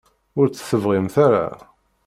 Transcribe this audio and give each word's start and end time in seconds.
Ur 0.39 0.45
tt-tebɣimt 0.47 1.15
ara? 1.25 1.47